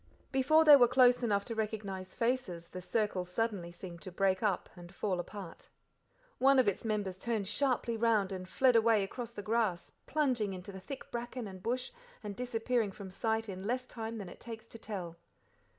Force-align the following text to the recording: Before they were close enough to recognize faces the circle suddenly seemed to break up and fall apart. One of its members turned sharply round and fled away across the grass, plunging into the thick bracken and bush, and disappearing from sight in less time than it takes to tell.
Before 0.31 0.65
they 0.65 0.75
were 0.75 0.87
close 0.87 1.21
enough 1.21 1.45
to 1.45 1.53
recognize 1.53 2.15
faces 2.15 2.69
the 2.69 2.81
circle 2.81 3.23
suddenly 3.23 3.71
seemed 3.71 4.01
to 4.01 4.11
break 4.11 4.41
up 4.41 4.67
and 4.75 4.91
fall 4.91 5.19
apart. 5.19 5.67
One 6.39 6.57
of 6.57 6.67
its 6.67 6.83
members 6.83 7.19
turned 7.19 7.47
sharply 7.47 7.97
round 7.97 8.31
and 8.31 8.49
fled 8.49 8.75
away 8.75 9.03
across 9.03 9.29
the 9.29 9.43
grass, 9.43 9.91
plunging 10.07 10.53
into 10.55 10.71
the 10.71 10.79
thick 10.81 11.11
bracken 11.11 11.45
and 11.47 11.61
bush, 11.61 11.91
and 12.23 12.35
disappearing 12.35 12.91
from 12.91 13.11
sight 13.11 13.47
in 13.47 13.67
less 13.67 13.85
time 13.85 14.17
than 14.17 14.27
it 14.27 14.39
takes 14.39 14.65
to 14.69 14.79
tell. 14.79 15.17